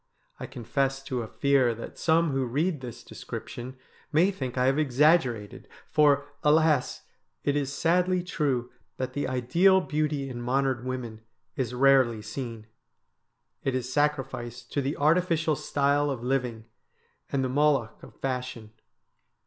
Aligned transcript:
I 0.39 0.47
confess 0.47 1.03
to 1.03 1.21
a 1.21 1.27
fear 1.27 1.75
that 1.75 1.95
some 1.99 2.31
who 2.31 2.43
read 2.47 2.81
this 2.81 3.03
description 3.03 3.77
may 4.11 4.31
think 4.31 4.57
I 4.57 4.65
have 4.65 4.79
exaggerated, 4.79 5.67
for, 5.85 6.25
alas! 6.41 7.03
it 7.43 7.55
is 7.55 7.71
sadly 7.71 8.23
true 8.23 8.71
that 8.97 9.13
the 9.13 9.27
ideal 9.27 9.79
beauty 9.79 10.27
in 10.27 10.41
modern 10.41 10.85
women 10.85 11.21
is 11.55 11.75
rarely 11.75 12.23
seen. 12.23 12.65
It 13.63 13.75
is 13.75 13.93
sacrificed 13.93 14.71
to 14.73 14.81
the 14.81 14.97
artificial 14.97 15.55
style 15.55 16.09
of 16.09 16.23
living 16.23 16.65
and 17.31 17.43
the 17.43 17.49
Moloch 17.49 18.01
of 18.01 18.15
fashion. 18.19 18.71